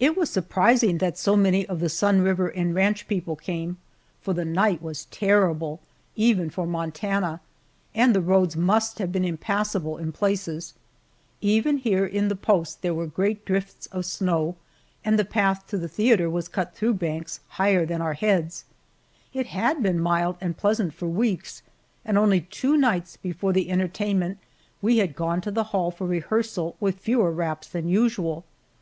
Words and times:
It 0.00 0.16
was 0.16 0.30
surprising 0.30 0.96
that 1.04 1.18
so 1.18 1.36
many 1.36 1.66
of 1.66 1.80
the 1.80 1.90
Sun 1.90 2.22
River 2.22 2.48
and 2.48 2.74
ranch 2.74 3.06
people 3.06 3.36
came, 3.36 3.76
for 4.22 4.32
the 4.32 4.46
night 4.46 4.80
was 4.80 5.04
terrible, 5.10 5.80
even 6.16 6.48
for 6.48 6.66
Montana, 6.66 7.42
and 7.94 8.14
the 8.14 8.22
roads 8.22 8.56
must 8.56 8.98
have 9.00 9.12
been 9.12 9.22
impassable 9.26 9.98
in 9.98 10.12
places. 10.12 10.72
Even 11.42 11.76
here 11.76 12.06
in 12.06 12.28
the 12.28 12.36
post 12.36 12.80
there 12.80 12.94
were 12.94 13.06
great 13.06 13.44
drifts 13.44 13.84
of 13.88 14.06
snow, 14.06 14.56
and 15.04 15.18
the 15.18 15.26
path 15.26 15.66
to 15.66 15.76
the 15.76 15.88
theater 15.88 16.30
was 16.30 16.48
cut 16.48 16.74
through 16.74 16.94
banks 16.94 17.40
higher 17.60 17.84
than 17.84 18.00
our 18.00 18.14
heads. 18.14 18.64
It 19.34 19.48
had 19.48 19.82
been 19.82 20.00
mild 20.00 20.38
and 20.40 20.56
pleasant 20.56 20.94
for 20.94 21.06
weeks, 21.06 21.60
and 22.02 22.16
only 22.16 22.40
two 22.40 22.78
nights 22.78 23.18
before 23.18 23.52
the 23.52 23.70
entertainment 23.70 24.38
we 24.80 24.96
had 24.96 25.14
gone 25.14 25.42
to 25.42 25.50
the 25.50 25.64
hall 25.64 25.90
for 25.90 26.06
rehearsal 26.06 26.76
with 26.80 26.96
fewer 26.98 27.30
wraps 27.30 27.68
than 27.68 27.90
usual. 27.90 28.46